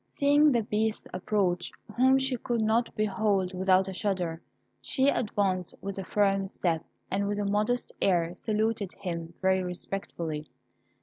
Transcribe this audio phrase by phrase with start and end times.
[0.15, 4.41] Seeing the Beast approach, whom she could not behold without a shudder,
[4.81, 10.49] she advanced with a firm step, and with a modest air saluted him very respectfully.